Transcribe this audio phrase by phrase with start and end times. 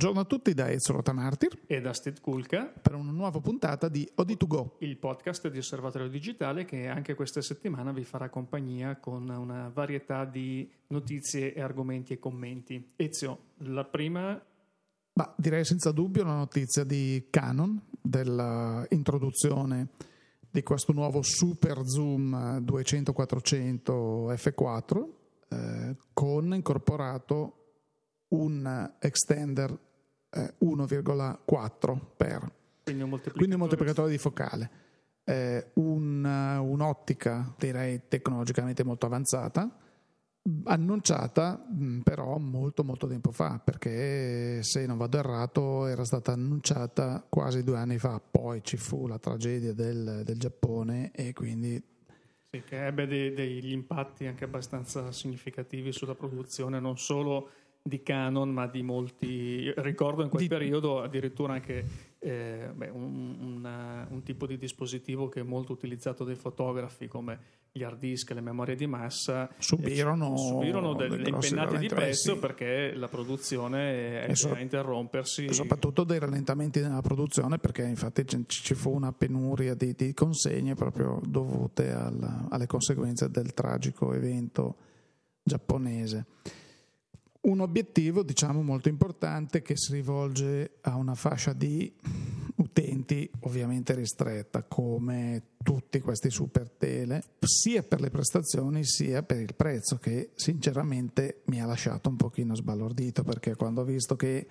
[0.00, 2.72] Buongiorno a tutti da Ezio Tamartir e da Steve Kulka.
[2.80, 7.92] per una nuova puntata di Odi2Go, il podcast di Osservatorio Digitale che anche questa settimana
[7.92, 12.92] vi farà compagnia con una varietà di notizie argomenti e commenti.
[12.96, 14.42] Ezio, la prima...
[15.12, 19.88] Ma direi senza dubbio la notizia di Canon dell'introduzione
[20.50, 25.08] di questo nuovo super zoom 200-400 f4
[25.50, 27.56] eh, con incorporato
[28.28, 29.88] un extender
[30.30, 32.52] eh, 1,4 per.
[32.82, 34.70] Quindi un moltiplicatore, Quindi un moltiplicatore di focale.
[35.24, 39.78] Eh, un, un'ottica direi tecnologicamente molto avanzata,
[40.64, 41.62] annunciata
[42.02, 47.76] però molto molto tempo fa, perché se non vado errato era stata annunciata quasi due
[47.76, 51.80] anni fa, poi ci fu la tragedia del, del Giappone e quindi
[52.52, 57.50] sì, che ebbe dei, degli impatti anche abbastanza significativi sulla produzione, non solo
[57.82, 59.72] di Canon, ma di molti.
[59.76, 60.48] Ricordo in quel di...
[60.48, 61.84] periodo addirittura anche
[62.18, 67.58] eh, beh, un, una, un, tipo di dispositivo che è molto utilizzato dai fotografi, come
[67.72, 72.38] gli hard disk e le memorie di massa, subirono, eh, subirono delle impennate di pezzo
[72.38, 75.46] perché la produzione è so, a interrompersi.
[75.46, 80.74] E soprattutto dei rallentamenti nella produzione, perché infatti ci fu una penuria di, di consegne
[80.74, 84.76] proprio dovute al, alle conseguenze del tragico evento
[85.42, 86.26] giapponese
[87.42, 91.90] un obiettivo diciamo molto importante che si rivolge a una fascia di
[92.56, 99.54] utenti ovviamente ristretta come tutti questi super tele sia per le prestazioni sia per il
[99.54, 104.46] prezzo che sinceramente mi ha lasciato un pochino sbalordito perché quando ho visto che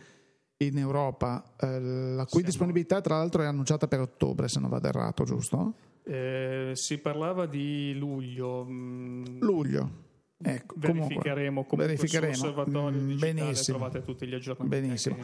[0.58, 2.48] in Europa eh, la cui Siamo...
[2.48, 5.74] disponibilità tra l'altro è annunciata per ottobre se non vado errato giusto?
[6.04, 10.08] Eh, si parlava di luglio luglio
[10.42, 12.32] Ecco, verificheremo comunque, verificheremo.
[12.32, 14.80] Osservatorio mm, benissimo, trovate tutti gli aggiornamenti.
[14.80, 15.18] Benissimo.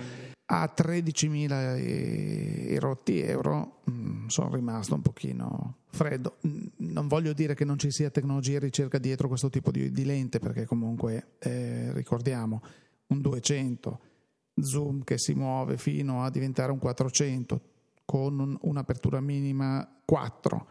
[0.47, 6.38] A 13.000 e rotti euro mh, sono rimasto un pochino freddo.
[6.78, 10.03] Non voglio dire che non ci sia tecnologia e ricerca dietro questo tipo di, di
[10.03, 12.61] lente, perché comunque eh, ricordiamo
[13.07, 14.00] un 200
[14.61, 17.61] zoom che si muove fino a diventare un 400
[18.03, 20.67] con un, un'apertura minima 4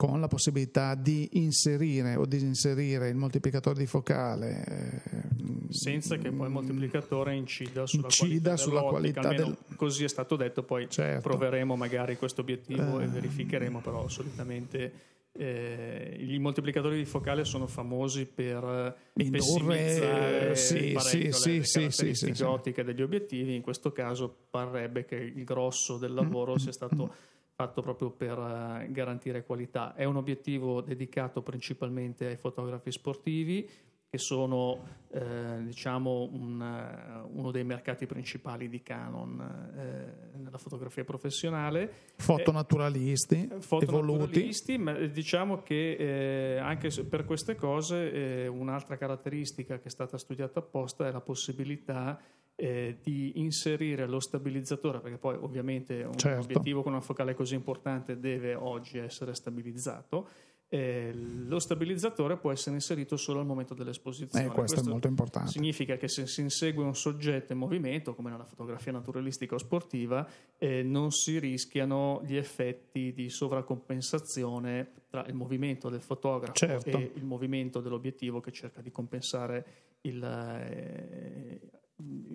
[0.00, 6.46] con la possibilità di inserire o disinserire il moltiplicatore di focale eh, senza che poi
[6.46, 9.54] il moltiplicatore incida sulla incida qualità, sulla qualità del...
[9.76, 11.28] così è stato detto poi certo.
[11.28, 13.04] proveremo magari questo obiettivo eh...
[13.04, 14.92] e verificheremo però solitamente
[15.32, 22.42] eh, i moltiplicatori di focale sono famosi per indurre sì, sì, sì, sì, sì, sì,
[22.42, 23.54] ottiche degli obiettivi.
[23.54, 27.14] In questo caso parrebbe che il grosso del lavoro sia stato
[27.60, 29.94] fatto proprio per uh, garantire qualità.
[29.94, 33.68] È un obiettivo dedicato principalmente ai fotografi sportivi
[34.08, 34.82] che sono
[35.12, 39.38] eh, diciamo un, uh, uno dei mercati principali di Canon
[39.76, 41.92] eh, nella fotografia professionale.
[42.16, 50.16] Fotonaturalisti, eh, fotonaturalisti ma diciamo che anche per queste cose un'altra caratteristica che è stata
[50.16, 52.18] studiata apposta è la possibilità
[52.60, 56.42] eh, di inserire lo stabilizzatore, perché poi ovviamente un certo.
[56.42, 60.28] obiettivo con una focale così importante deve oggi essere stabilizzato.
[60.68, 64.44] Eh, lo stabilizzatore può essere inserito solo al momento dell'esposizione.
[64.44, 65.50] Eh, questo, questo, è molto importante.
[65.50, 70.28] Significa che se si insegue un soggetto in movimento, come nella fotografia naturalistica o sportiva,
[70.58, 76.90] eh, non si rischiano gli effetti di sovracompensazione tra il movimento del fotografo certo.
[76.90, 79.66] e il movimento dell'obiettivo che cerca di compensare
[80.02, 81.79] il, eh,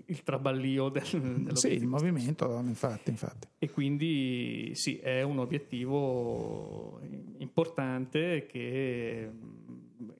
[0.06, 3.48] il traballio del, sì, il movimento, infatti, infatti.
[3.58, 7.00] E quindi sì, è un obiettivo
[7.38, 9.32] importante che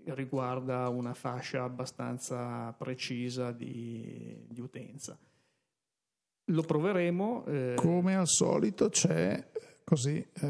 [0.06, 5.18] riguarda una fascia abbastanza precisa di, di utenza.
[6.50, 7.46] Lo proveremo.
[7.46, 7.74] Eh...
[7.76, 9.52] Come al solito c'è
[9.84, 10.48] così, eh,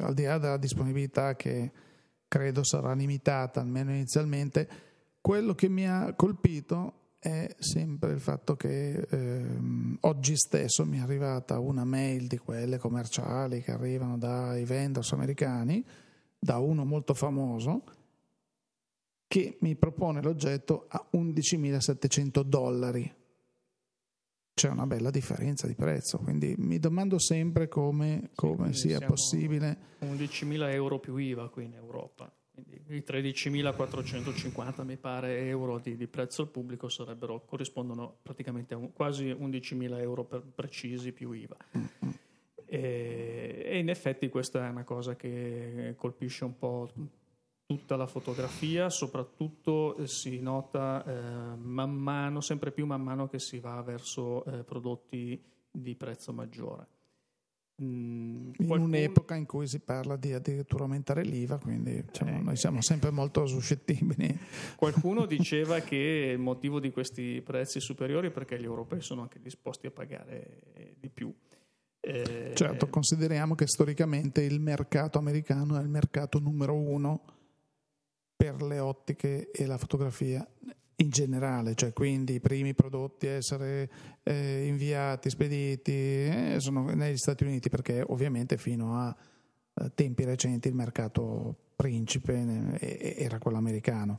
[0.00, 1.70] al di là della disponibilità che
[2.28, 4.68] credo sarà limitata, almeno inizialmente,
[5.20, 11.00] quello che mi ha colpito è sempre il fatto che ehm, oggi stesso mi è
[11.00, 15.84] arrivata una mail di quelle commerciali che arrivano dai vendors americani,
[16.38, 17.82] da uno molto famoso,
[19.26, 23.14] che mi propone l'oggetto a 11.700 dollari.
[24.54, 29.96] C'è una bella differenza di prezzo, quindi mi domando sempre come, come sì, sia possibile.
[30.02, 32.32] 11.000 euro più IVA qui in Europa
[32.88, 38.92] i 13.450 mi pare euro di, di, prezzo al pubblico sarebbero, corrispondono praticamente a un,
[38.92, 41.56] quasi 11.000 euro per precisi più IVA.
[42.64, 46.90] E, e, in effetti questa è una cosa che colpisce un po'
[47.66, 53.38] tutta la fotografia, soprattutto eh, si nota eh, man mano, sempre più man mano che
[53.38, 56.86] si va verso eh, prodotti di prezzo maggiore.
[57.82, 62.80] Mm, in un'epoca in cui si parla di addirittura aumentare l'IVA, quindi diciamo, noi siamo
[62.80, 64.34] sempre molto suscettibili.
[64.76, 69.40] Qualcuno diceva che il motivo di questi prezzi superiori è perché gli europei sono anche
[69.40, 71.30] disposti a pagare di più.
[72.00, 77.24] Eh, certo, consideriamo che storicamente il mercato americano è il mercato numero uno
[78.34, 80.46] per le ottiche e la fotografia
[80.96, 83.90] in generale, cioè quindi i primi prodotti a essere
[84.22, 89.14] eh, inviati, spediti eh, sono negli Stati Uniti perché ovviamente fino a
[89.74, 94.16] eh, tempi recenti il mercato principe era quello americano.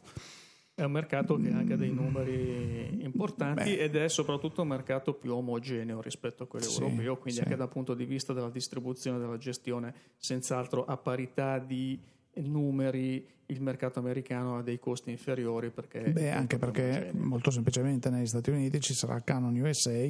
[0.76, 3.80] È un mercato che ha anche dei numeri importanti Beh.
[3.80, 7.46] ed è soprattutto un mercato più omogeneo rispetto a quello sì, europeo, quindi sì.
[7.46, 12.00] anche dal punto di vista della distribuzione e della gestione, senz'altro a parità di
[12.46, 16.12] numeri il mercato americano ha dei costi inferiori perché...
[16.12, 20.10] Beh, anche perché molto semplicemente negli Stati Uniti ci sarà Canon USA,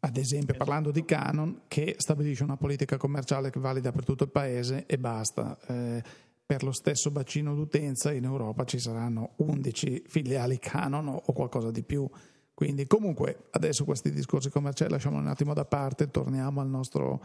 [0.00, 0.58] ad esempio esatto.
[0.58, 4.98] parlando di Canon, che stabilisce una politica commerciale che valida per tutto il paese e
[4.98, 5.58] basta.
[5.66, 6.02] Eh,
[6.44, 11.82] per lo stesso bacino d'utenza in Europa ci saranno 11 filiali Canon o qualcosa di
[11.82, 12.06] più.
[12.52, 17.24] Quindi comunque adesso questi discorsi commerciali lasciamo un attimo da parte, torniamo al nostro,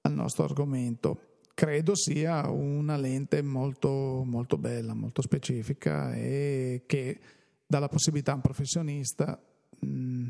[0.00, 7.20] al nostro argomento credo sia una lente molto, molto bella, molto specifica e che
[7.66, 9.40] dà la possibilità a un professionista
[9.78, 10.28] mh,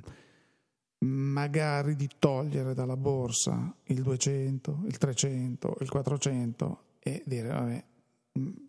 [0.99, 7.85] magari di togliere dalla borsa il 200, il 300, il 400 e dire vabbè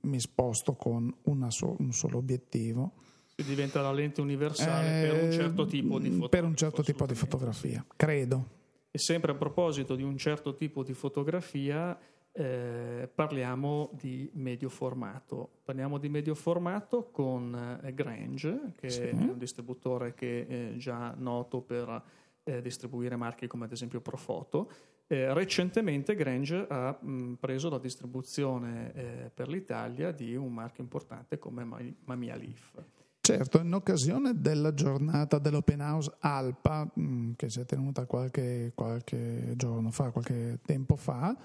[0.01, 1.13] mi sposto con
[1.49, 2.93] so- un solo obiettivo.
[3.35, 6.29] Si diventa la lente universale eh, per un certo tipo di fotografia.
[6.29, 8.49] Per un certo tipo di fotografia, credo.
[8.91, 11.97] E sempre a proposito di un certo tipo di fotografia,
[12.37, 15.59] eh, parliamo di medio formato.
[15.63, 19.01] Parliamo di medio formato con eh, Grange, che sì.
[19.03, 22.03] è un distributore che è già noto per
[22.43, 24.69] eh, distribuire marchi come ad esempio Profoto.
[25.07, 31.39] Eh, recentemente Grange ha mh, preso la distribuzione eh, per l'Italia di un marchio importante
[31.39, 31.63] come
[32.03, 32.83] Mamia Leaf.
[33.21, 39.53] Certo, in occasione della giornata dell'Open House Alpa, mh, che si è tenuta qualche, qualche
[39.55, 41.35] giorno fa, qualche tempo fa,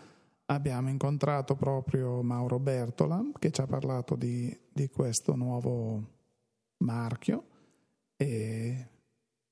[0.54, 6.18] abbiamo incontrato proprio Mauro Bertola che ci ha parlato di, di questo nuovo
[6.78, 7.44] marchio
[8.16, 8.88] e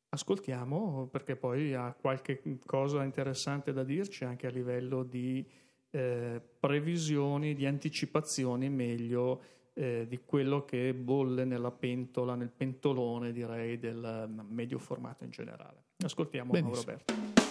[0.08, 5.46] ascoltiamo perché poi ha qualche cosa interessante da dirci anche a livello di
[5.90, 9.42] eh, previsioni, di anticipazioni meglio
[9.74, 15.84] eh, di quello che bolle nella pentola, nel pentolone direi del medio formato in generale.
[15.98, 16.74] Ascoltiamo Benissimo.
[16.74, 17.47] Mauro Bertola.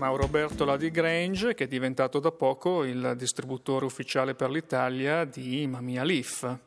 [0.00, 5.66] Mauro Bertola di Grange, che è diventato da poco il distributore ufficiale per l'Italia di
[5.66, 6.58] Mamia Leaf.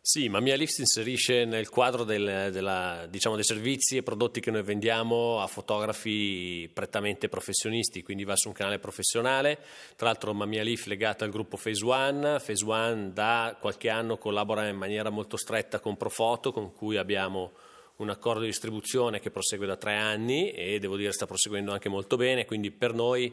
[0.00, 4.50] Sì, Mamia Leaf si inserisce nel quadro del, della, diciamo, dei servizi e prodotti che
[4.50, 9.58] noi vendiamo a fotografi prettamente professionisti, quindi va su un canale professionale.
[9.94, 12.40] Tra l'altro Mamia Leaf legata al gruppo Phase One.
[12.42, 17.52] Phase One da qualche anno collabora in maniera molto stretta con Profoto, con cui abbiamo
[17.98, 21.88] un accordo di distribuzione che prosegue da tre anni e devo dire sta proseguendo anche
[21.88, 23.32] molto bene, quindi per noi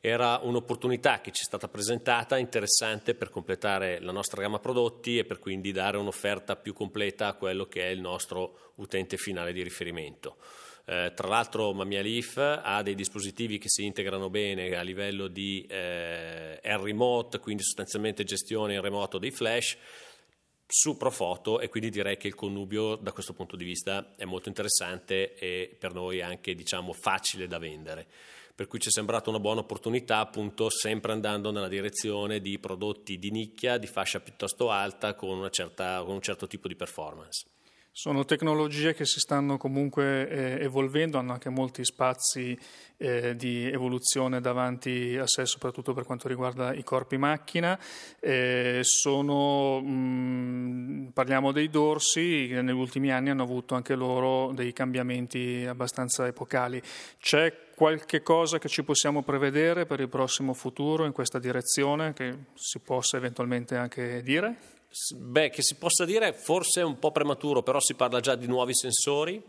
[0.00, 5.24] era un'opportunità che ci è stata presentata interessante per completare la nostra gamma prodotti e
[5.24, 9.62] per quindi dare un'offerta più completa a quello che è il nostro utente finale di
[9.62, 10.36] riferimento.
[10.84, 15.64] Eh, tra l'altro Mamia Leaf ha dei dispositivi che si integrano bene a livello di
[15.66, 19.78] eh, Remote, quindi sostanzialmente gestione in remoto dei flash,
[20.76, 24.48] su Profoto e quindi direi che il connubio da questo punto di vista è molto
[24.48, 28.08] interessante e per noi anche diciamo facile da vendere.
[28.56, 33.18] Per cui ci è sembrata una buona opportunità, appunto, sempre andando nella direzione di prodotti
[33.18, 37.44] di nicchia, di fascia piuttosto alta, con, certa, con un certo tipo di performance.
[37.96, 42.58] Sono tecnologie che si stanno comunque eh, evolvendo, hanno anche molti spazi
[42.96, 47.78] eh, di evoluzione davanti a sé, soprattutto per quanto riguarda i corpi macchina.
[48.18, 54.52] Eh, sono, mh, mm, parliamo dei dorsi, che negli ultimi anni hanno avuto anche loro
[54.52, 56.82] dei cambiamenti abbastanza epocali.
[57.20, 62.36] C'è qualche cosa che ci possiamo prevedere per il prossimo futuro in questa direzione che
[62.54, 64.73] si possa eventualmente anche dire?
[65.16, 68.46] Beh, che si possa dire forse è un po' prematuro, però si parla già di
[68.46, 69.42] nuovi sensori.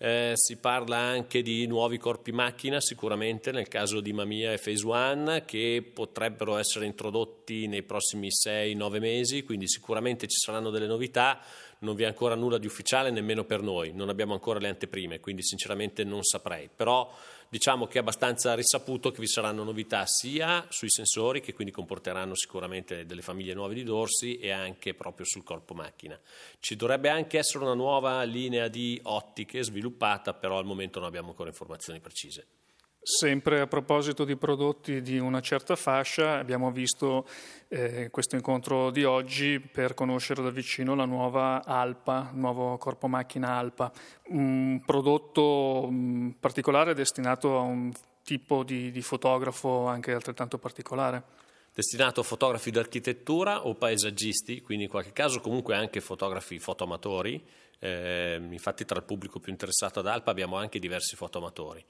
[0.00, 4.86] Eh, si parla anche di nuovi corpi macchina, sicuramente nel caso di Mamia e Phase
[4.86, 11.40] One, che potrebbero essere introdotti nei prossimi 6-9 mesi, quindi sicuramente ci saranno delle novità.
[11.80, 15.20] Non vi è ancora nulla di ufficiale nemmeno per noi, non abbiamo ancora le anteprime,
[15.20, 16.70] quindi sinceramente non saprei.
[16.74, 17.12] Però
[17.48, 22.34] diciamo che è abbastanza risaputo che vi saranno novità sia sui sensori, che quindi comporteranno
[22.34, 26.18] sicuramente delle famiglie nuove di dorsi, e anche proprio sul corpo macchina.
[26.60, 31.28] Ci dovrebbe anche essere una nuova linea di ottiche sviluppata, però al momento non abbiamo
[31.28, 32.57] ancora informazioni precise.
[33.10, 37.26] Sempre a proposito di prodotti di una certa fascia, abbiamo visto
[37.68, 43.08] eh, questo incontro di oggi per conoscere da vicino la nuova Alpa, il nuovo corpo
[43.08, 43.90] macchina Alpa,
[44.26, 47.90] un prodotto mh, particolare destinato a un
[48.22, 51.22] tipo di, di fotografo anche altrettanto particolare
[51.72, 57.42] destinato a fotografi d'architettura o paesaggisti, quindi in qualche caso comunque anche fotografi fotoamatori.
[57.78, 61.82] Eh, infatti tra il pubblico più interessato ad Alpa abbiamo anche diversi fotoamatori.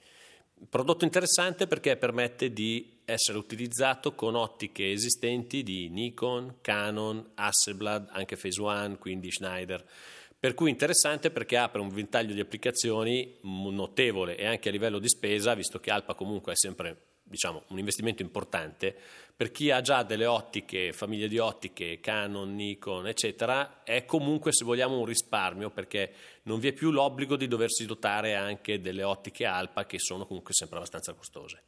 [0.68, 8.36] Prodotto interessante perché permette di essere utilizzato con ottiche esistenti di Nikon, Canon, Hasselblad, anche
[8.36, 9.84] Phase One, quindi Schneider.
[10.38, 15.08] Per cui interessante perché apre un ventaglio di applicazioni notevole e anche a livello di
[15.08, 16.96] spesa, visto che Alpa comunque è sempre
[17.28, 18.97] diciamo, un investimento importante,
[19.37, 24.64] per chi ha già delle ottiche, famiglie di ottiche, Canon, Nikon, eccetera, è comunque, se
[24.64, 29.44] vogliamo, un risparmio perché non vi è più l'obbligo di doversi dotare anche delle ottiche
[29.44, 31.62] Alpa che sono comunque sempre abbastanza costose.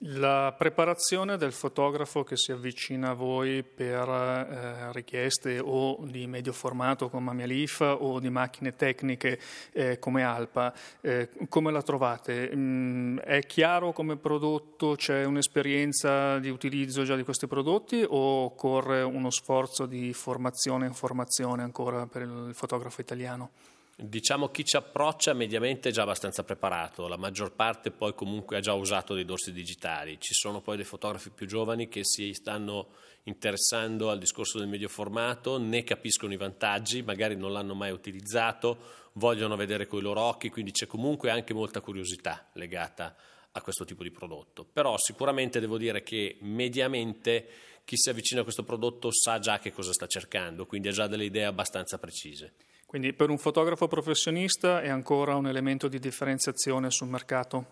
[0.00, 6.52] La preparazione del fotografo che si avvicina a voi per eh, richieste o di medio
[6.52, 9.40] formato come Leaf o di macchine tecniche
[9.72, 12.54] eh, come Alpa, eh, come la trovate?
[12.54, 19.00] Mm, è chiaro come prodotto, c'è un'esperienza di utilizzo già di questi prodotti o occorre
[19.00, 23.50] uno sforzo di formazione e informazione ancora per il fotografo italiano?
[23.98, 28.60] Diciamo chi ci approccia mediamente è già abbastanza preparato, la maggior parte poi comunque ha
[28.60, 32.88] già usato dei dorsi digitali, ci sono poi dei fotografi più giovani che si stanno
[33.22, 38.76] interessando al discorso del medio formato, ne capiscono i vantaggi, magari non l'hanno mai utilizzato,
[39.14, 43.16] vogliono vedere con i loro occhi, quindi c'è comunque anche molta curiosità legata
[43.52, 44.66] a questo tipo di prodotto.
[44.70, 47.48] Però sicuramente devo dire che mediamente
[47.82, 51.06] chi si avvicina a questo prodotto sa già che cosa sta cercando, quindi ha già
[51.06, 52.52] delle idee abbastanza precise.
[52.96, 57.66] Quindi per un fotografo professionista è ancora un elemento di differenziazione sul mercato?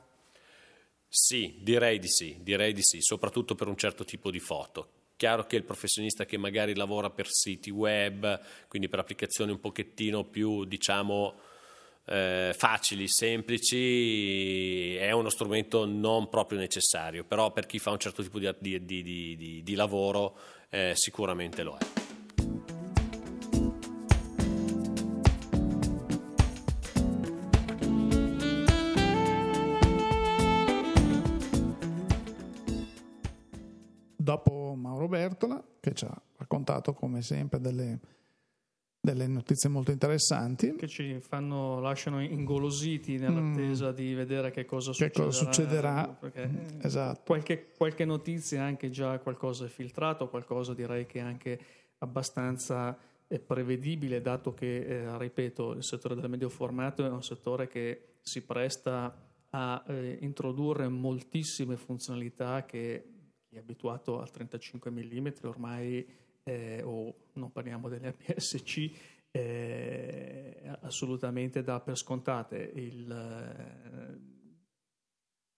[1.08, 4.88] Sì, direi di sì, direi di sì, soprattutto per un certo tipo di foto.
[5.16, 8.38] Chiaro che il professionista che magari lavora per siti web,
[8.68, 11.40] quindi per applicazioni un pochettino più, diciamo,
[12.04, 18.22] eh, facili, semplici, è uno strumento non proprio necessario, però per chi fa un certo
[18.22, 20.36] tipo di, di, di, di lavoro
[20.68, 22.03] eh, sicuramente lo è.
[35.04, 38.00] Dopo Mauro Bertola, che ci ha raccontato come sempre delle,
[39.00, 40.74] delle notizie molto interessanti.
[40.76, 43.94] Che ci fanno, lasciano ingolositi nell'attesa mm.
[43.94, 46.16] di vedere che cosa che succederà.
[46.18, 46.82] Cosa succederà.
[46.82, 47.22] Esatto.
[47.24, 51.60] Qualche, qualche, notizia anche già qualcosa è filtrato, qualcosa direi che è anche
[51.98, 52.96] abbastanza
[53.26, 58.14] eh, prevedibile, dato che, eh, ripeto, il settore del medio formato è un settore che
[58.20, 59.14] si presta
[59.50, 63.13] a eh, introdurre moltissime funzionalità che
[63.56, 66.06] è abituato al 35 mm ormai,
[66.42, 68.90] eh, o non parliamo delle APS-C,
[69.30, 72.72] eh, assolutamente dà per scontate.
[72.74, 74.32] Il, eh,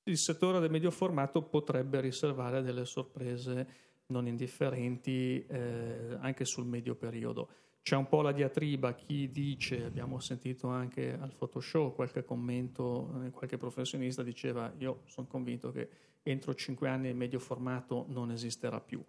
[0.05, 6.95] il settore del medio formato potrebbe riservare delle sorprese non indifferenti eh, anche sul medio
[6.95, 7.49] periodo.
[7.87, 13.31] C'è un po' la diatriba, chi dice, abbiamo sentito anche al Photoshop qualche commento, eh,
[13.31, 15.89] qualche professionista diceva io sono convinto che
[16.25, 19.01] entro cinque anni il medio formato non esisterà più.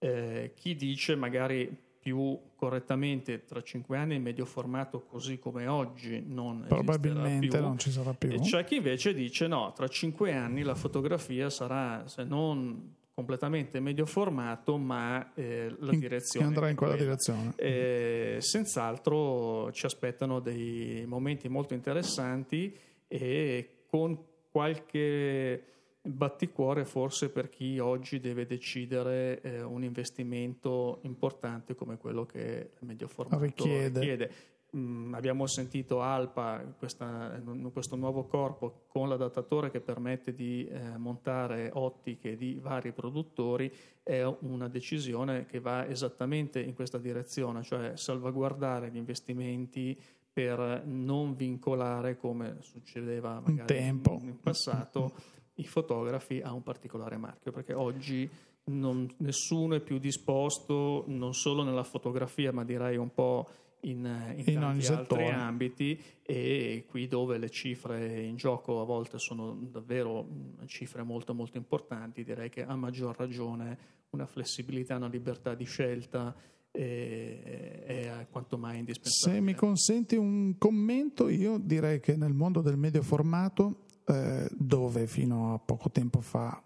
[0.00, 6.20] Eh, chi dice magari più correttamente tra cinque anni il medio formato così come oggi
[6.26, 7.60] non probabilmente più.
[7.60, 11.48] non ci sarà più e c'è chi invece dice no tra cinque anni la fotografia
[11.48, 18.38] sarà se non completamente medio formato ma eh, la direzione andrà in quella direzione eh,
[18.40, 24.18] senz'altro ci aspettano dei momenti molto interessanti e con
[24.50, 25.62] qualche
[26.02, 32.86] batticuore forse per chi oggi deve decidere eh, un investimento importante come quello che il
[32.86, 34.00] medio formato richiede.
[34.00, 34.30] richiede.
[34.76, 37.40] Mm, abbiamo sentito Alpa, questa,
[37.72, 44.24] questo nuovo corpo con l'adattatore che permette di eh, montare ottiche di vari produttori, è
[44.40, 49.96] una decisione che va esattamente in questa direzione, cioè salvaguardare gli investimenti
[50.32, 55.12] per non vincolare, come succedeva magari in, in passato,
[55.54, 58.28] i fotografi a un particolare marchio, perché oggi
[58.64, 63.48] non, nessuno è più disposto, non solo nella fotografia, ma direi un po'
[63.84, 69.18] in, in, in tanti altri ambiti e qui dove le cifre in gioco a volte
[69.18, 70.26] sono davvero
[70.66, 73.78] cifre molto molto importanti, direi che a maggior ragione
[74.10, 76.34] una flessibilità, una libertà di scelta
[76.70, 79.36] è, è quanto mai indispensabile.
[79.36, 85.06] Se mi consenti un commento, io direi che nel mondo del medio formato, eh, dove
[85.06, 86.62] fino a poco tempo fa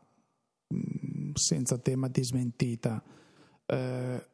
[1.35, 3.03] senza tema di smentita,
[3.67, 4.27] eh,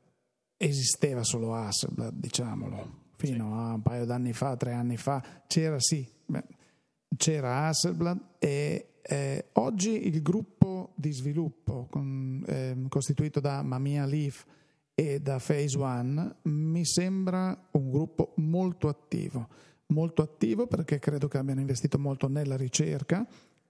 [0.56, 3.52] esisteva solo Hasselblad, diciamolo, fino sì.
[3.52, 6.44] a un paio d'anni fa, tre anni fa, c'era sì, beh,
[7.16, 14.46] c'era Hasselblad e eh, oggi il gruppo di sviluppo con, eh, costituito da Mamia Leaf
[14.94, 19.48] e da Phase One mi sembra un gruppo molto attivo,
[19.86, 23.26] molto attivo perché credo che abbiano investito molto nella ricerca,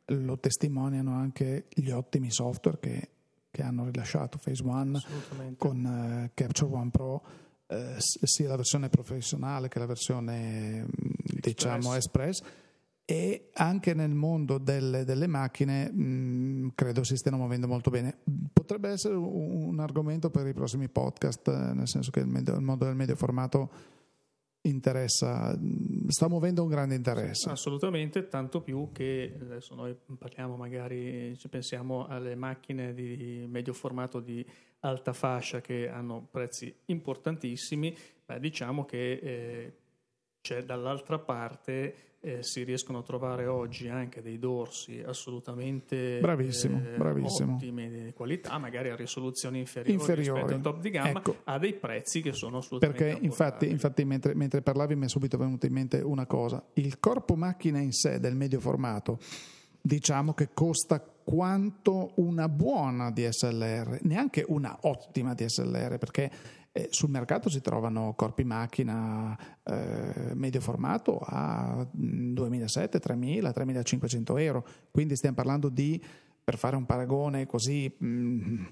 [0.08, 3.08] lo testimoniano anche gli ottimi software che,
[3.54, 5.00] che hanno rilasciato Phase One
[5.56, 7.22] con uh, Capture One Pro,
[7.68, 11.40] uh, sia la versione professionale che la versione Express.
[11.40, 12.42] diciamo Express
[13.04, 18.16] e anche nel mondo delle, delle macchine mh, credo si stiano muovendo molto bene.
[18.52, 22.62] Potrebbe essere un, un argomento per i prossimi podcast, nel senso che il, medio, il
[22.62, 23.70] mondo del medio formato
[24.62, 25.56] interessa,
[26.08, 27.50] sta muovendo un grande interesse.
[27.50, 34.20] Assolutamente, tanto più che adesso noi parliamo magari, ci pensiamo alle macchine di medio formato
[34.20, 34.44] di
[34.80, 37.96] alta fascia che hanno prezzi importantissimi,
[38.26, 39.78] ma diciamo che eh,
[40.40, 46.96] c'è dall'altra parte eh, si riescono a trovare oggi anche dei dorsi assolutamente bravissimo, eh,
[46.96, 47.56] bravissimo.
[47.56, 50.40] ottimi di qualità, magari a risoluzioni inferiori, inferiori.
[50.40, 51.36] rispetto al top di gamma, ecco.
[51.44, 55.36] a dei prezzi che sono assolutamente Perché infatti, infatti mentre, mentre, parlavi mi è subito
[55.36, 59.18] venuta in mente una cosa, il corpo macchina in sé del medio formato
[59.86, 66.30] diciamo che costa quanto una buona DSLR, neanche una ottima DSLR, perché
[66.76, 74.66] eh, sul mercato si trovano corpi macchina eh, medio formato a 2.700, 3.000, 3.500 euro,
[74.90, 76.02] quindi stiamo parlando di,
[76.42, 78.64] per fare un paragone così mh, mm,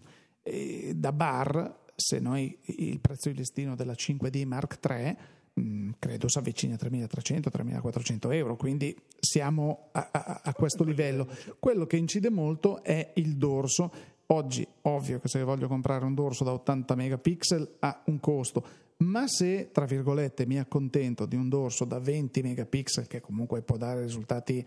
[0.42, 5.16] eh, da bar, se noi il prezzo di listino della 5D Mark III
[5.60, 11.28] mm, credo si avvicini a 3.300-3.400 euro, quindi siamo a, a, a questo livello.
[11.60, 13.92] Quello che incide molto è il dorso
[14.32, 18.64] Oggi, ovvio che se voglio comprare un dorso da 80 megapixel ha un costo,
[18.98, 23.76] ma se, tra virgolette, mi accontento di un dorso da 20 megapixel, che comunque può
[23.76, 24.66] dare risultati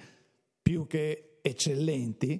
[0.61, 2.39] più che eccellenti,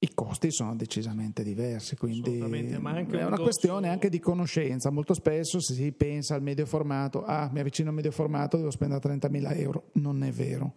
[0.00, 3.42] i costi sono decisamente diversi, quindi è una dorso...
[3.42, 4.90] questione anche di conoscenza.
[4.90, 9.00] Molto spesso si pensa al medio formato, ah, mi avvicino al medio formato, devo spendere
[9.00, 9.90] 30.000 euro.
[9.94, 10.72] Non è vero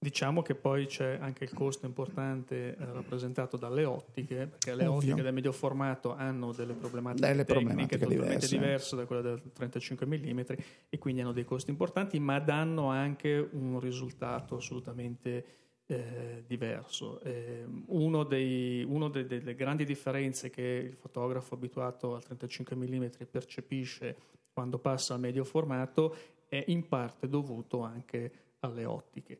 [0.00, 5.10] Diciamo che poi c'è anche il costo importante eh, rappresentato dalle ottiche, perché le Ovvio.
[5.10, 8.56] ottiche del medio formato hanno delle problematiche delle tecniche totalmente diverse.
[8.56, 10.40] diverse da quelle del 35 mm
[10.88, 15.44] e quindi hanno dei costi importanti, ma danno anche un risultato assolutamente
[15.86, 17.20] eh, diverso.
[17.22, 23.06] Eh, uno dei, una de, delle grandi differenze che il fotografo abituato al 35 mm
[23.28, 24.16] percepisce
[24.52, 26.14] quando passa al medio formato
[26.46, 28.30] è in parte dovuto anche
[28.60, 29.38] alle ottiche.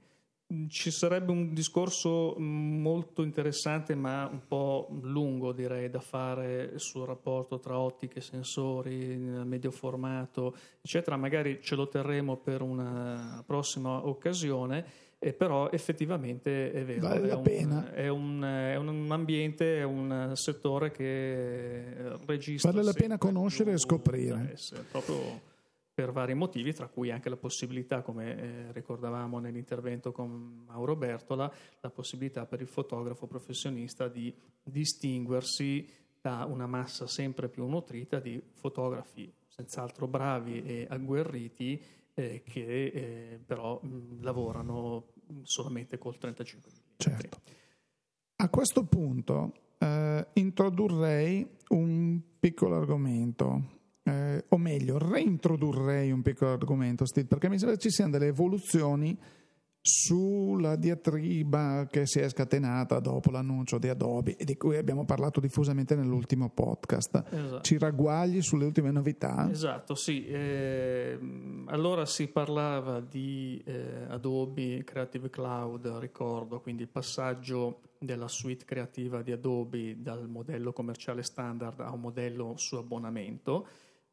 [0.69, 7.59] Ci sarebbe un discorso molto interessante, ma un po' lungo direi da fare sul rapporto
[7.59, 11.19] tra ottiche, sensori, medio formato, eccetera.
[11.19, 15.07] Magari ce lo terremo per una prossima occasione.
[15.21, 20.31] Eh, però effettivamente è vero, vale è, un, è, un, è, un, ambiente, è un
[20.35, 22.71] settore che registra.
[22.71, 24.57] Vale la pena conoscere e scoprire.
[24.91, 25.41] Proprio
[25.99, 31.53] per vari motivi, tra cui anche la possibilità, come eh, ricordavamo nell'intervento con Mauro Bertola,
[31.81, 34.33] la possibilità per il fotografo professionista di
[34.63, 35.85] distinguersi
[36.21, 41.83] da una massa sempre più nutrita di fotografi senz'altro bravi e agguerriti
[42.15, 45.07] eh, che eh, però mh, lavorano
[45.43, 46.75] solamente col 35 mm.
[46.97, 47.41] Certo.
[48.37, 53.78] A questo punto eh, introdurrei un piccolo argomento
[54.09, 59.19] eh, o meglio, reintrodurrei un piccolo argomento, Steve, perché mi sembra ci siano delle evoluzioni
[59.81, 65.41] sulla diatriba che si è scatenata dopo l'annuncio di Adobe e di cui abbiamo parlato
[65.41, 67.25] diffusamente nell'ultimo podcast.
[67.31, 67.61] Esatto.
[67.63, 69.49] Ci ragguagli sulle ultime novità?
[69.51, 70.27] Esatto, sì.
[70.27, 71.19] Eh,
[71.67, 79.23] allora si parlava di eh, Adobe Creative Cloud, ricordo, quindi il passaggio della suite creativa
[79.23, 83.67] di Adobe dal modello commerciale standard a un modello su abbonamento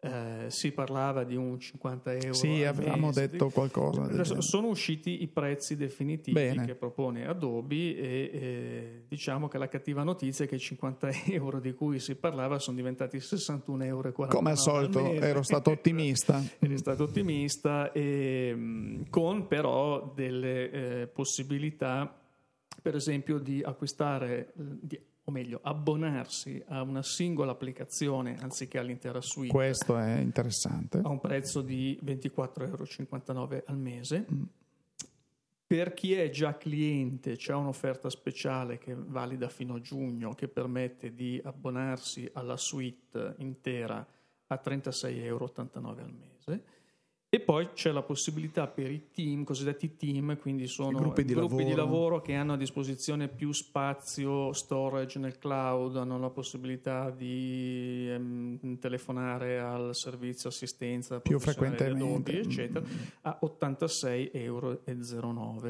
[0.06, 2.34] eh, si parlava di un 50 euro.
[2.34, 3.28] Sì, avevamo mese.
[3.28, 4.24] detto qualcosa.
[4.40, 6.66] Sono usciti i prezzi definitivi Bene.
[6.66, 11.60] che propone Adobe e eh, diciamo che la cattiva notizia è che i 50 euro
[11.60, 14.12] di cui si parlava sono diventati 61 euro.
[14.12, 16.44] Come al solito, al ero stato ottimista.
[16.60, 22.16] Eri stato ottimista, e, con però delle eh, possibilità,
[22.82, 29.52] per esempio, di acquistare, di o meglio, abbonarsi a una singola applicazione anziché all'intera suite.
[29.52, 31.00] Questo è interessante.
[31.04, 34.26] A un prezzo di 24,59 euro al mese.
[34.32, 34.44] Mm.
[35.68, 40.48] Per chi è già cliente c'è un'offerta speciale che è valida fino a giugno che
[40.48, 44.06] permette di abbonarsi alla suite intera
[44.48, 46.64] a 36,89 euro al mese
[47.36, 51.50] e poi c'è la possibilità per i team, cosiddetti team, quindi sono gruppi, di, gruppi
[51.50, 51.70] lavoro.
[51.70, 52.22] di, lavoro.
[52.22, 59.60] che hanno a disposizione più spazio, storage nel cloud, hanno la possibilità di ehm, telefonare
[59.60, 62.86] al servizio assistenza più frequentemente, Adobe, eccetera,
[63.24, 64.82] a 86,09 euro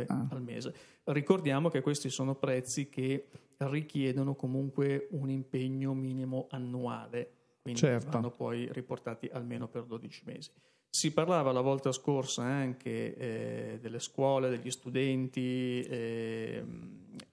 [0.06, 0.28] ah.
[0.30, 0.71] al mese.
[1.06, 3.25] Ricordiamo che questi sono prezzi che
[3.58, 7.32] richiedono comunque un impegno minimo annuale,
[7.63, 8.12] quindi certo.
[8.12, 10.51] vanno poi riportati almeno per 12 mesi.
[10.95, 16.63] Si parlava la volta scorsa anche eh, delle scuole, degli studenti, eh,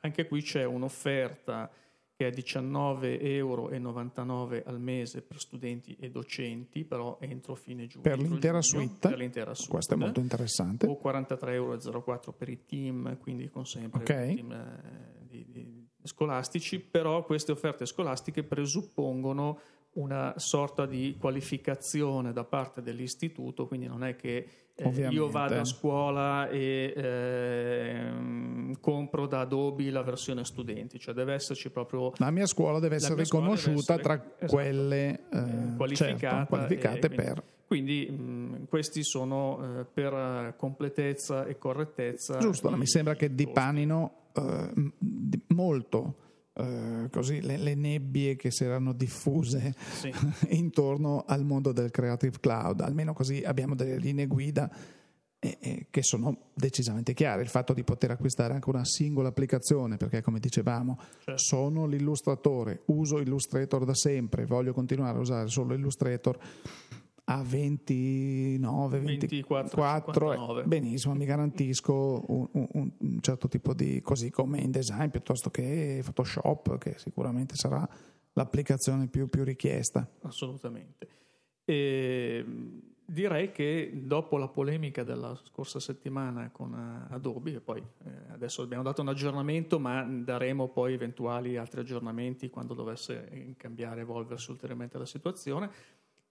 [0.00, 1.70] anche qui c'è un'offerta
[2.16, 3.70] che è 19,99 euro
[4.64, 8.02] al mese per studenti e docenti, però entro fine giugno.
[8.02, 9.08] Per l'intera, giugno, suite.
[9.08, 9.70] per l'intera suite.
[9.70, 10.88] Questo è molto interessante.
[10.88, 12.02] O 43,04 euro
[12.36, 14.34] per i team, quindi con sempre okay.
[14.34, 19.60] team eh, di, di, scolastici, però queste offerte scolastiche presuppongono
[19.94, 25.64] una sorta di qualificazione da parte dell'istituto, quindi non è che eh, io vado a
[25.64, 32.12] scuola e eh, compro da Adobe la versione studenti, cioè deve esserci proprio...
[32.16, 37.08] La mia scuola deve essere riconosciuta deve essere, tra esatto, quelle eh, qualificata certo, qualificate
[37.08, 37.42] quindi, per...
[37.66, 42.38] Quindi mh, questi sono eh, per completezza e correttezza.
[42.38, 44.92] Giusto, mi sembra che dipanino eh,
[45.48, 46.14] molto
[46.54, 50.12] Uh, così le, le, nebbie che si erano diffuse sì.
[50.52, 54.70] intorno al mondo del Creative Cloud, almeno così abbiamo delle linee guida
[55.44, 57.42] eh, eh, che sono decisamente chiare.
[57.42, 61.42] Il fatto di poter acquistare anche una singola applicazione, perché come dicevamo, certo.
[61.42, 66.38] sono l'illustratore, uso Illustrator da sempre, voglio continuare a usare solo Illustrator
[67.32, 74.30] a 29, 24, 24 eh, benissimo, mi garantisco un, un, un, certo tipo di così
[74.30, 77.88] come InDesign piuttosto che Photoshop, che sicuramente sarà
[78.34, 80.06] l'applicazione più, più richiesta.
[80.22, 81.08] Assolutamente.
[81.64, 82.44] E
[83.04, 88.62] direi che dopo la polemica della scorsa settimana con eh, Adobe, e poi eh, adesso
[88.62, 94.98] abbiamo dato un aggiornamento, ma daremo poi eventuali altri aggiornamenti quando dovesse cambiare, evolversi ulteriormente
[94.98, 95.70] la situazione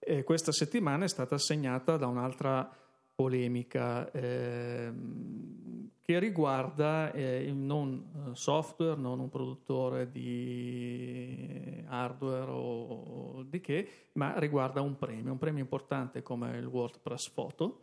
[0.04, 2.68] e questa settimana è stata segnata da un'altra
[3.14, 4.92] polemica eh,
[6.00, 14.36] che riguarda eh, non eh, software, non un produttore di hardware o di che, ma
[14.38, 17.80] riguarda un premio, un premio importante come il WordPress Photo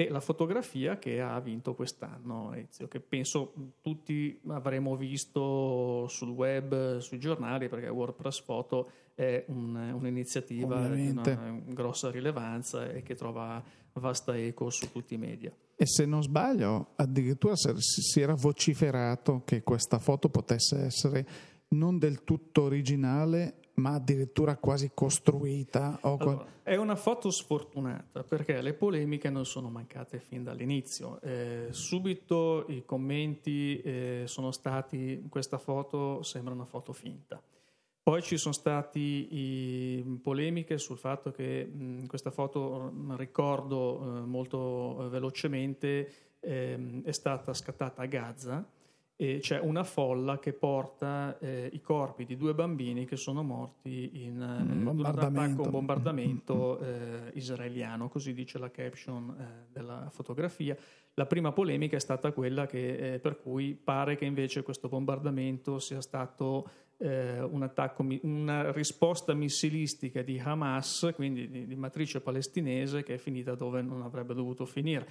[0.00, 6.96] e la fotografia che ha vinto quest'anno Ezio, che penso tutti avremo visto sul web,
[7.00, 13.62] sui giornali, perché WordPress Photo è un, un'iniziativa di una grossa rilevanza e che trova
[13.92, 15.52] vasta eco su tutti i media.
[15.76, 21.26] E se non sbaglio, addirittura si era vociferato che questa foto potesse essere
[21.68, 25.98] non del tutto originale, ma addirittura quasi costruita.
[26.02, 31.20] Allora, è una foto sfortunata perché le polemiche non sono mancate fin dall'inizio.
[31.22, 37.42] Eh, subito i commenti eh, sono stati: questa foto sembra una foto finta.
[38.02, 46.12] Poi ci sono state polemiche sul fatto che mh, questa foto, ricordo eh, molto velocemente,
[46.40, 48.66] ehm, è stata scattata a Gaza
[49.20, 54.24] e c'è una folla che porta eh, i corpi di due bambini che sono morti
[54.24, 59.66] in mm, un bombardamento, un bombardamento mm, mm, eh, israeliano, così dice la caption eh,
[59.70, 60.74] della fotografia.
[61.12, 65.78] La prima polemica è stata quella che, eh, per cui pare che invece questo bombardamento
[65.78, 73.02] sia stato eh, un attacco, una risposta missilistica di Hamas, quindi di, di, matrice palestinese,
[73.02, 75.06] che è finita dove non avrebbe dovuto finire.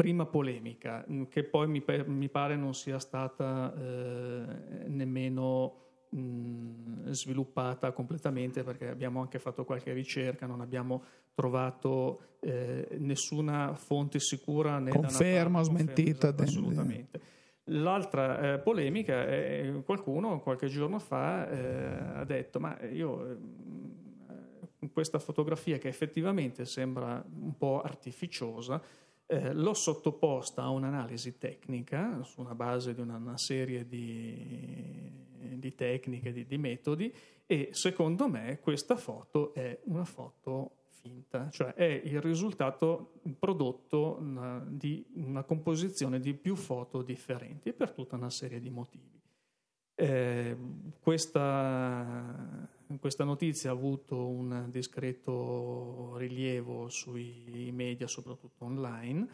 [0.00, 4.44] Eh, prima polemica, mm, che poi mi, mi pare non sia stata eh,
[4.88, 5.74] nemmeno
[6.10, 11.02] mh, mm, sviluppata completamente perché abbiamo anche fatto qualche ricerca, non abbiamo
[11.34, 17.20] trovato eh, nessuna fonte sicura né conferma o smentita assolutamente.
[17.64, 23.38] L'altra eh, polemica è qualcuno qualche giorno fa eh, ha detto ma io
[24.92, 28.80] questa fotografia che effettivamente sembra un po' artificiosa,
[29.30, 35.08] eh, l'ho sottoposta a un'analisi tecnica su una base di una, una serie di,
[35.54, 37.14] di tecniche, di, di, metodi
[37.46, 44.64] e secondo me questa foto è una foto finta, cioè è il risultato prodotto una,
[44.66, 49.20] di una composizione di più foto differenti per tutta una serie di motivi.
[49.94, 50.56] Eh,
[51.00, 59.28] questa, questa, notizia ha avuto un discreto rilievo sui media, soprattutto online,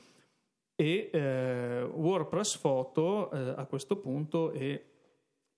[0.75, 4.85] e eh, WordPress Photo eh, a questo punto è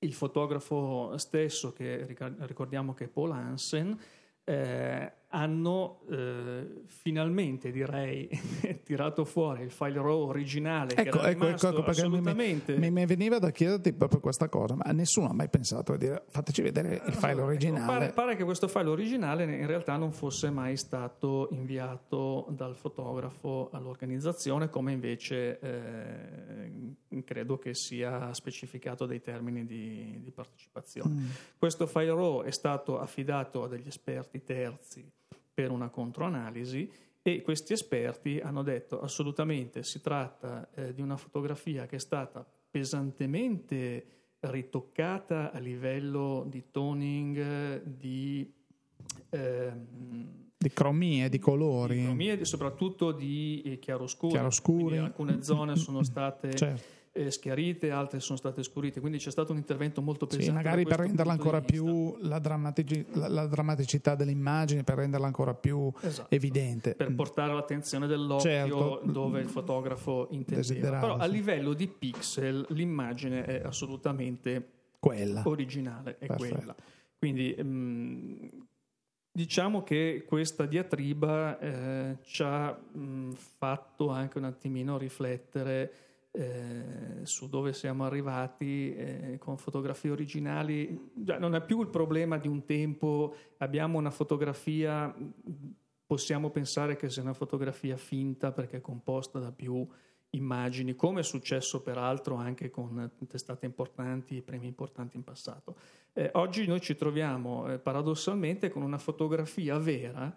[0.01, 3.99] il fotografo stesso, che ricordiamo che è Paul Hansen,
[4.45, 8.29] eh, hanno eh, finalmente direi
[8.83, 12.79] tirato fuori il file RAW originale ecco, che ecco, ecco, ecco assolutamente...
[12.79, 16.25] mi, mi, veniva da chiederti proprio questa cosa ma nessuno ha mai pensato a dire
[16.29, 19.97] fateci vedere il file ecco, originale ecco, pare, pare, che questo file originale in realtà
[19.99, 29.05] non fosse mai stato inviato dal fotografo all'organizzazione come invece eh, credo che sia specificato
[29.05, 31.27] dai termini di, di partecipazione mm.
[31.59, 35.17] questo file RAW è stato affidato a degli esperti terzi
[35.59, 36.89] per una controanalisi
[37.21, 42.47] e questi esperti hanno detto assolutamente si tratta eh, di una fotografia che è stata
[42.71, 44.07] pesantemente
[44.39, 48.49] ritoccata a livello di toning, di,
[49.31, 51.97] ehm, di cromie, di colori.
[51.97, 54.31] Di cromie, soprattutto di eh, chiaroscuri.
[54.31, 54.99] chiaroscuri.
[54.99, 59.59] alcune zone sono state certo eh, schiarite, altre sono state scurite, quindi c'è stato un
[59.59, 60.47] intervento molto pesante.
[60.47, 65.55] Sì, magari per renderla ancora più la, drammatici, la, la, drammaticità dell'immagine, per renderla ancora
[65.55, 66.35] più esatto.
[66.35, 66.95] evidente.
[66.95, 69.01] Per portare l'attenzione dell'occhio certo.
[69.05, 70.99] dove il fotografo intendeva.
[71.01, 75.43] Però a livello di pixel l'immagine è assolutamente quella.
[75.45, 76.55] originale, è Perfetto.
[76.55, 76.75] quella.
[77.19, 78.49] Quindi mh, mm,
[79.33, 85.93] diciamo che questa diatriba eh, ci ha mh, fatto anche un attimino riflettere
[86.31, 91.11] eh, su dove siamo arrivati eh, con fotografie originali.
[91.15, 95.15] Già, non è più il problema di un tempo, abbiamo una fotografia,
[96.07, 99.87] possiamo pensare che sia una fotografia finta perché è composta da più
[100.31, 105.77] immagini, come è successo peraltro anche con testate importanti e premi importanti in passato.
[106.13, 110.35] Eh, oggi noi ci troviamo eh, paradossalmente con una fotografia vera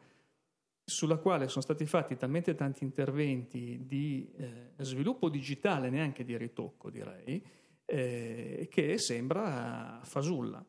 [0.84, 6.90] sulla quale sono stati fatti talmente tanti interventi di eh, sviluppo digitale, neanche di ritocco
[6.90, 7.44] direi,
[7.86, 10.64] eh, che sembra fasulla.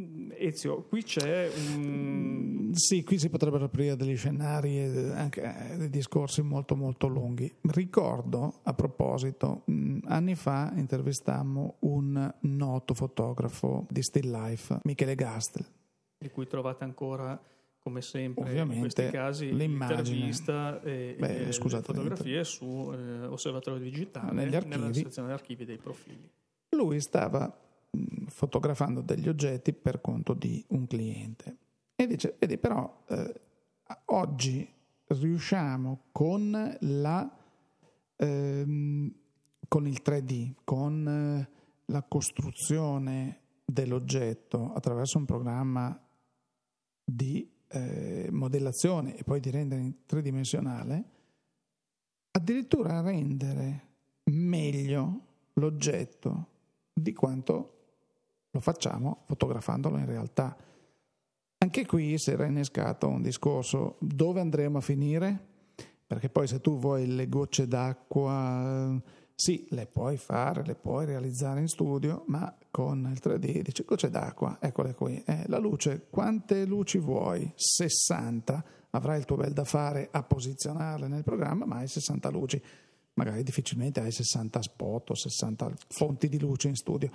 [0.00, 2.70] Mm, Ezio, qui c'è un...
[2.72, 7.52] Sì, qui si potrebbero aprire degli scenari e anche eh, dei discorsi molto molto lunghi.
[7.62, 15.66] Ricordo, a proposito, mh, anni fa intervistammo un noto fotografo di still life, Michele Gastel.
[16.16, 17.38] Di cui trovate ancora
[17.80, 23.80] come sempre Ovviamente, in questi casi l'intervista e, beh, e le fotografie su eh, Osservatorio
[23.80, 26.30] Digitale negli archivi, nella sezione archivi dei profili.
[26.70, 27.52] Lui stava
[27.90, 31.56] mh, fotografando degli oggetti per conto di un cliente.
[31.96, 33.40] E dice, vedi però eh,
[34.06, 34.68] oggi
[35.06, 37.36] riusciamo con la
[38.16, 39.14] ehm,
[39.70, 41.48] con il 3D, con eh,
[41.86, 45.96] la costruzione dell'oggetto attraverso un programma
[47.04, 51.04] di eh, modellazione e poi di rendere tridimensionale,
[52.32, 53.88] addirittura rendere
[54.24, 55.20] meglio
[55.54, 56.46] l'oggetto
[56.92, 57.74] di quanto
[58.50, 60.56] lo facciamo fotografandolo in realtà.
[61.58, 65.48] Anche qui si era innescato un discorso dove andremo a finire?
[66.06, 69.00] Perché poi se tu vuoi le gocce d'acqua
[69.40, 74.10] sì, le puoi fare, le puoi realizzare in studio, ma con il 3D dici gocce
[74.10, 75.22] d'acqua, eccole qui.
[75.24, 77.50] Eh, la luce, quante luci vuoi?
[77.54, 78.62] 60.
[78.90, 82.62] Avrai il tuo bel da fare a posizionarle nel programma, ma hai 60 luci.
[83.14, 87.10] Magari difficilmente hai 60 spot o 60 fonti di luce in studio.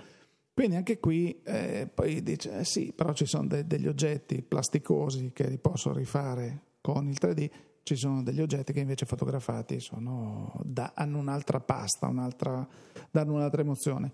[0.51, 5.29] Quindi anche qui eh, poi dice eh sì, però ci sono de- degli oggetti plasticosi
[5.31, 7.49] che li posso rifare con il 3D
[7.85, 12.67] ci sono degli oggetti che invece fotografati sono, da, hanno un'altra pasta, un'altra,
[13.11, 14.11] danno un'altra emozione.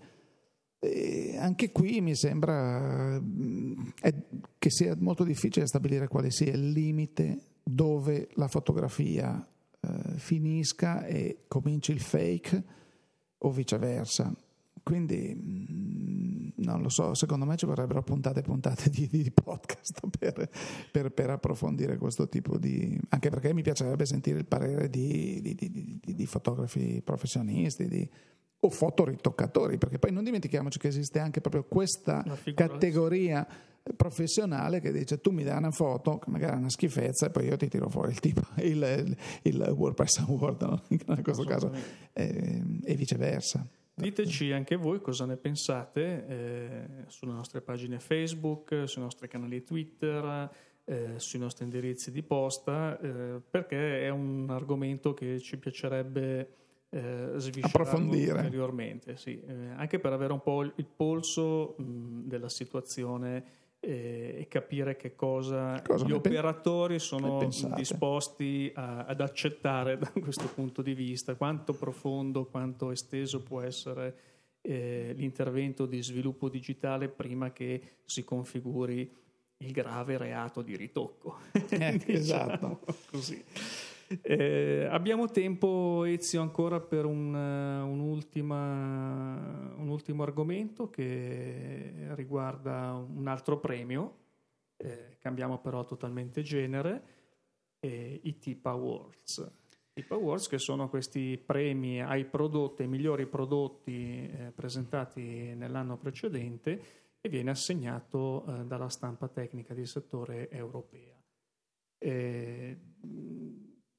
[0.78, 4.14] E anche qui mi sembra mm, è,
[4.58, 9.42] che sia molto difficile stabilire quale sia il limite dove la fotografia
[9.80, 12.64] eh, finisca e cominci il fake
[13.38, 14.34] o viceversa.
[14.82, 15.61] Quindi
[16.64, 20.48] non lo so, secondo me ci vorrebbero puntate e puntate di, di podcast per,
[20.90, 22.98] per, per, approfondire questo tipo di...
[23.10, 28.10] anche perché mi piacerebbe sentire il parere di, di, di fotografi professionisti,
[28.64, 33.46] o fotoritoccatori, perché poi non dimentichiamoci che esiste anche proprio questa categoria
[33.96, 37.46] professionale che dice tu mi dai una foto, che magari è una schifezza, e poi
[37.46, 40.82] io ti tiro fuori il tipo, il, il WordPress Award, no?
[40.88, 41.72] in questo caso,
[42.12, 43.66] e, e, viceversa.
[43.94, 50.50] Diteci anche voi cosa ne pensate eh, sulle nostre pagine Facebook, sui nostri canali Twitter,
[50.84, 56.54] eh, sui nostri indirizzi di posta, eh, perché è un argomento che ci piacerebbe
[56.88, 59.40] eh, approfondire ulteriormente, sì.
[59.40, 63.44] eh, anche per avere un po' il polso mh, della situazione
[63.84, 70.82] e capire che cosa, cosa gli operatori sono disposti a, ad accettare da questo punto
[70.82, 74.16] di vista, quanto profondo, quanto esteso può essere
[74.60, 79.12] eh, l'intervento di sviluppo digitale prima che si configuri
[79.56, 81.38] il grave reato di ritocco.
[81.72, 82.80] Eh, diciamo esatto.
[83.10, 83.42] Così.
[84.20, 88.28] Eh, abbiamo tempo, Ezio, ancora per un, un, un,
[89.92, 94.18] ultimo argomento che riguarda un altro premio.
[94.76, 97.02] Eh, cambiamo però totalmente genere,
[97.80, 99.50] eh, i TIP Awards.
[99.92, 107.00] TIP Awards che sono questi premi ai prodotti, ai migliori prodotti eh, presentati nell'anno precedente
[107.20, 111.14] e viene assegnato eh, dalla stampa tecnica di settore europea.
[111.98, 112.78] Eh,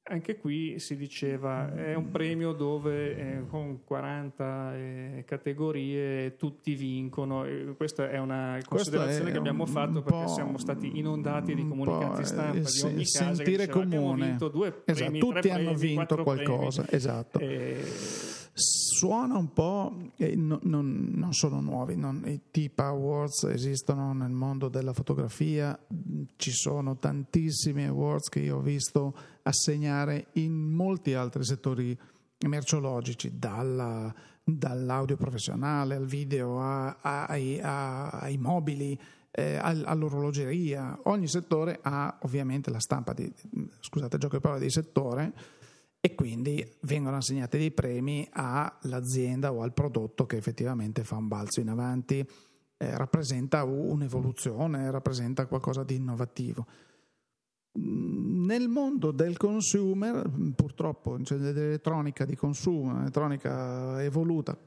[0.06, 7.46] anche qui si diceva è un premio dove eh, con 40 eh, categorie tutti vincono.
[7.46, 12.26] E questa è una considerazione è che abbiamo fatto perché siamo stati inondati di comunicati
[12.26, 13.34] stampa di ogni eh, casa.
[13.34, 14.26] Sentire diceva, comune.
[14.28, 16.82] Vinto due premi, esatto, tutti hanno premi, vinto qualcosa.
[16.82, 16.98] Premi.
[16.98, 17.40] Esatto.
[17.40, 24.14] E suona un po', eh, non, non, non, sono nuovi, non, i TIP Awards esistono
[24.14, 25.78] nel mondo della fotografia,
[26.36, 31.98] ci sono tantissimi awards che io ho visto assegnare in molti altri settori
[32.48, 34.14] merceologici, dalla,
[34.44, 39.00] dall'audio professionale al video a, a, ai, a, ai, mobili.
[39.36, 43.34] Eh, all'orologeria, ogni settore ha ovviamente la stampa di,
[43.80, 45.34] scusate, gioco di parole di settore
[46.06, 51.62] e quindi vengono assegnati dei premi all'azienda o al prodotto che effettivamente fa un balzo
[51.62, 56.68] in avanti, eh, rappresenta un'evoluzione, rappresenta qualcosa di innovativo.
[57.80, 64.58] Mm, nel mondo del consumer, purtroppo c'è dell'elettronica di consumo, un'elettronica evoluta,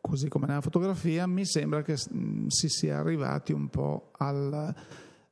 [0.00, 4.74] così come nella fotografia, mi sembra che mm, si sia arrivati un po' al,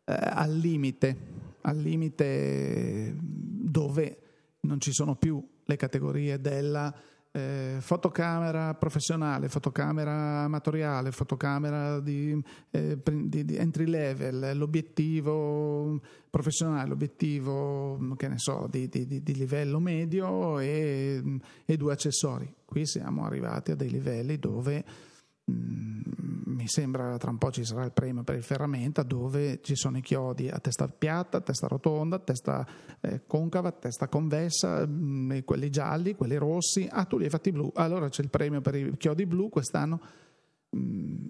[0.05, 1.16] eh, al limite,
[1.62, 4.18] al limite dove
[4.61, 6.94] non ci sono più le categorie della
[7.37, 16.00] eh, fotocamera professionale, fotocamera amatoriale, fotocamera di, eh, di, di, entry level, l'obiettivo
[16.31, 21.20] professionale, l'obiettivo che ne so, di, di livello medio e,
[21.64, 22.53] e due accessori.
[22.64, 25.13] Qui siamo arrivati a dei livelli dove Mm,
[25.46, 29.98] mi sembra tra un po' ci sarà il premio per il ferramenta dove ci sono
[29.98, 32.66] i chiodi a testa piatta, testa rotonda, testa
[33.00, 37.52] eh, concava, testa convessa, mh, mm, quelli gialli, quelli rossi, ah tu li hai fatti
[37.52, 40.00] blu, allora c'è il premio per i chiodi blu quest'anno.
[40.74, 41.26] Mm,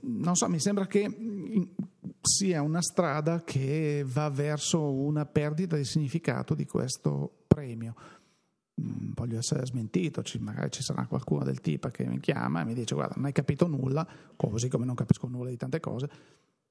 [0.00, 1.06] non so, mi sembra che
[2.20, 7.94] sia una strada che va verso una perdita di significato di questo premio.
[7.96, 8.17] Mm,
[9.18, 12.74] voglio essere smentito, ci, magari ci sarà qualcuno del tipo che mi chiama e mi
[12.74, 16.08] dice guarda non hai capito nulla, così come non capisco nulla di tante cose,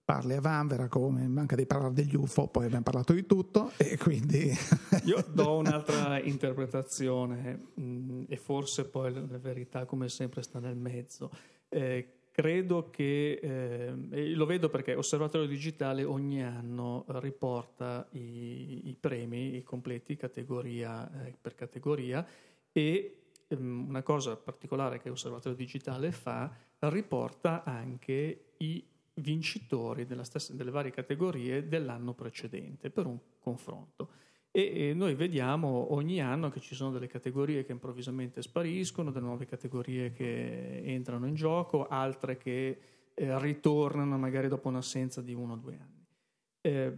[0.03, 3.97] parli a vanvera come manca di parlare degli UFO, poi abbiamo parlato di tutto e
[3.97, 4.51] quindi...
[5.03, 11.29] Io do un'altra interpretazione mm, e forse poi la verità come sempre sta nel mezzo.
[11.67, 19.55] Eh, credo che, eh, lo vedo perché Osservatorio Digitale ogni anno riporta i, i premi,
[19.55, 22.23] i completi categoria eh, per categoria
[22.71, 30.69] e ehm, una cosa particolare che Osservatorio Digitale fa, riporta anche i vincitori stessa, delle
[30.69, 34.09] varie categorie dell'anno precedente per un confronto
[34.65, 39.45] e, noi vediamo ogni anno che ci sono delle categorie che improvvisamente spariscono, delle nuove
[39.45, 42.79] categorie che entrano in gioco, altre che
[43.13, 46.05] eh, ritornano magari dopo un'assenza di uno o due anni.
[46.61, 46.93] Eh,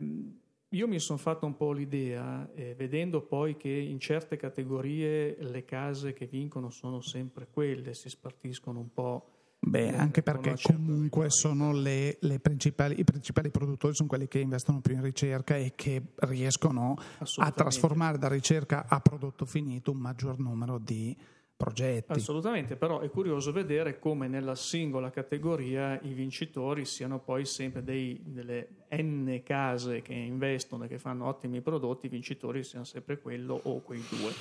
[0.69, 5.65] io mi sono fatto un po' l'idea, eh, vedendo poi che in certe categorie le
[5.65, 11.73] case che vincono sono sempre quelle, si spartiscono un po' Beh, anche perché comunque sono
[11.73, 16.01] le, le principali, i principali produttori sono quelli che investono più in ricerca e che
[16.19, 16.97] riescono
[17.37, 21.15] a trasformare da ricerca a prodotto finito un maggior numero di
[21.57, 22.13] progetti.
[22.13, 28.17] Assolutamente, però è curioso vedere come nella singola categoria i vincitori siano poi sempre dei,
[28.23, 33.59] delle n case che investono e che fanno ottimi prodotti, i vincitori siano sempre quello
[33.61, 34.31] o quei due.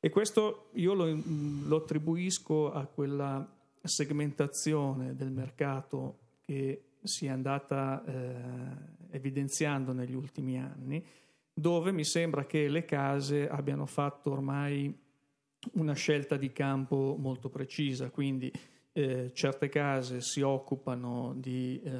[0.00, 1.16] E questo io lo,
[1.64, 10.58] lo attribuisco a quella segmentazione del mercato che si è andata eh, evidenziando negli ultimi
[10.58, 11.04] anni,
[11.52, 14.96] dove mi sembra che le case abbiano fatto ormai
[15.72, 18.50] una scelta di campo molto precisa, quindi
[18.92, 21.90] eh, certe case si occupano di eh,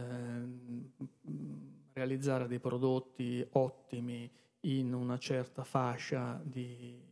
[1.92, 4.30] realizzare dei prodotti ottimi
[4.62, 7.07] in una certa fascia di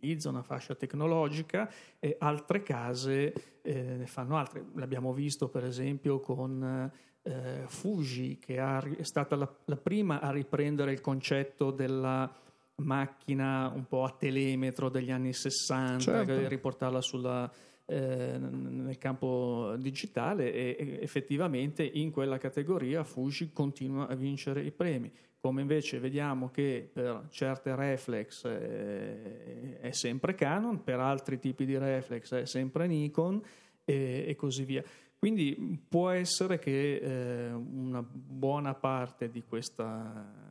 [0.00, 4.64] utilizzo, una fascia tecnologica e altre case eh, ne fanno altre.
[4.74, 6.90] L'abbiamo visto per esempio con
[7.22, 12.32] eh, Fuji che è stata la, la prima a riprendere il concetto della
[12.76, 16.48] macchina un po' a telemetro degli anni 60, certo.
[16.48, 17.52] riportarla sulla,
[17.84, 25.12] eh, nel campo digitale e effettivamente in quella categoria Fuji continua a vincere i premi.
[25.40, 31.78] Come invece vediamo che per certe reflex eh, è sempre Canon, per altri tipi di
[31.78, 33.42] reflex è sempre Nikon
[33.84, 34.84] e, e così via.
[35.18, 40.48] Quindi può essere che eh, una buona parte di questa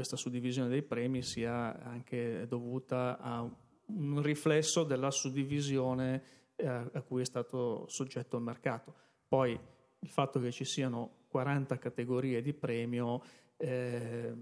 [0.00, 6.22] questa suddivisione dei premi sia anche dovuta a un riflesso della suddivisione
[6.56, 8.94] eh, a cui è stato soggetto il mercato.
[9.28, 9.58] Poi
[10.00, 13.22] il fatto che ci siano 40 categorie di premio
[13.56, 14.34] eh,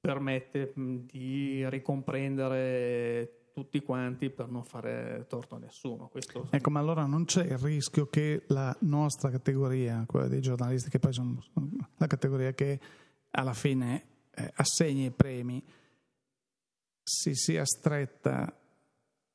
[0.00, 6.08] permette di ricomprendere tutti quanti per non fare torto a nessuno.
[6.08, 6.46] Questo...
[6.50, 11.00] Ecco, ma allora non c'è il rischio che la nostra categoria, quella dei giornalisti, che
[11.00, 11.42] poi sono
[11.96, 12.80] la categoria che
[13.30, 15.62] alla fine eh, assegna i premi
[17.02, 18.56] si sia stretta,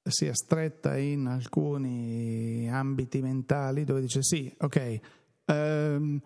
[0.02, 5.00] sia stretta in alcuni ambiti mentali dove dice sì, ok,
[5.46, 6.22] ehm,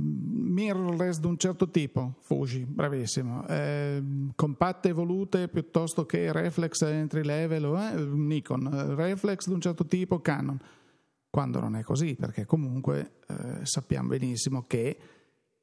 [0.00, 4.02] mirrorless di un certo tipo, Fuji, bravissimo, eh,
[4.34, 10.58] compatte evolute piuttosto che reflex entry level, eh, Nikon, reflex di un certo tipo, Canon,
[11.28, 14.98] quando non è così, perché comunque eh, sappiamo benissimo che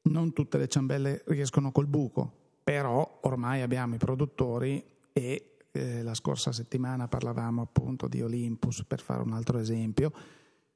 [0.03, 2.31] non tutte le ciambelle riescono col buco,
[2.63, 9.01] però ormai abbiamo i produttori e eh, la scorsa settimana parlavamo appunto di Olympus per
[9.01, 10.11] fare un altro esempio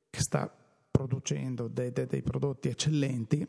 [0.09, 0.53] che sta
[1.05, 3.47] producendo dei, dei, dei prodotti eccellenti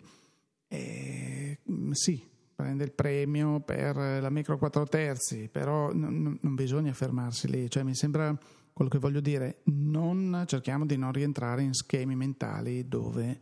[0.69, 2.23] e mm, sì,
[2.55, 7.83] prende il premio per la micro 4 terzi, però non, non bisogna fermarsi lì, cioè
[7.83, 8.37] mi sembra
[8.73, 13.41] quello che voglio dire, non cerchiamo di non rientrare in schemi mentali dove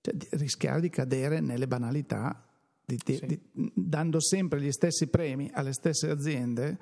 [0.00, 2.44] cioè, di rischiare di cadere nelle banalità,
[2.84, 3.26] di, di, sì.
[3.26, 3.40] di,
[3.74, 6.78] dando sempre gli stessi premi alle stesse aziende,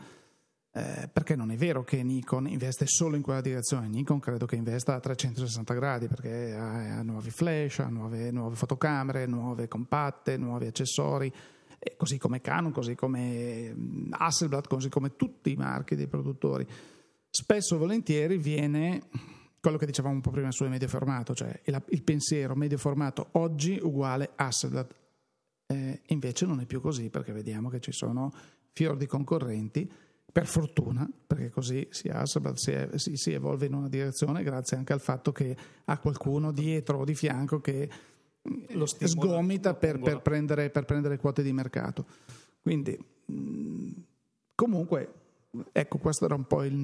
[0.72, 4.54] eh, perché non è vero che Nikon investe solo in quella direzione, Nikon credo che
[4.54, 10.36] investa a 360 gradi perché ha, ha nuovi flash, ha nuove, nuove, fotocamere, nuove compatte,
[10.36, 11.32] nuovi accessori,
[11.96, 13.74] così come Canon, così come
[14.10, 16.66] Hasselblad, così come tutti i marchi dei produttori.
[17.28, 19.08] Spesso e volentieri viene
[19.60, 23.28] quello che dicevamo un po' prima sul medio formato, cioè il, il pensiero medio formato
[23.32, 24.94] oggi uguale Hasselblad.
[25.66, 28.32] Eh, invece non è più così perché vediamo che ci sono
[28.72, 29.90] fior di concorrenti,
[30.32, 32.56] per fortuna, perché così si, Hasselblad
[32.94, 37.04] si, si, evolve in una direzione grazie anche al fatto che ha qualcuno dietro o
[37.04, 37.88] di fianco che
[38.70, 42.06] lo sgomita per, per, prendere, per prendere quote di mercato.
[42.60, 42.98] Quindi
[43.32, 43.90] mm,
[44.54, 45.14] comunque
[45.72, 46.74] ecco, questo era un po' il,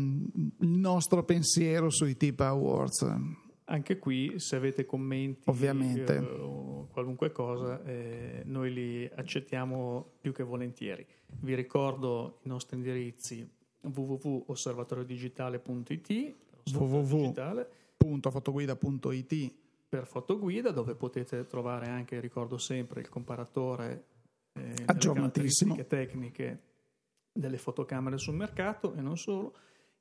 [0.61, 3.07] il nostro pensiero sui TIPA Awards.
[3.69, 6.14] Anche qui, se avete commenti Ovviamente.
[6.14, 11.05] Eh, o qualunque cosa, eh, noi li accettiamo più che volentieri.
[11.41, 13.45] Vi ricordo i nostri indirizzi
[13.81, 16.35] www.osservatoriodigitale.it
[16.73, 19.55] www.fotoguida.it
[19.89, 24.05] per fotoguida dove potete trovare anche, ricordo sempre, il comparatore
[24.53, 26.61] eh, aggiornatissimo tecniche
[27.33, 29.55] delle fotocamere sul mercato e non solo.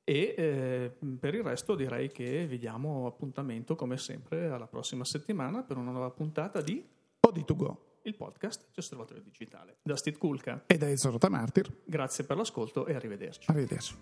[0.08, 5.64] E eh, per il resto direi che vi diamo appuntamento come sempre alla prossima settimana
[5.64, 6.80] per una nuova puntata di
[7.26, 9.78] OD2Go, il podcast di Osservatorio Digitale.
[9.82, 11.80] Da Steve Kulka e da Ezra Martir.
[11.84, 13.50] Grazie per l'ascolto e arrivederci.
[13.50, 13.96] Arrivederci.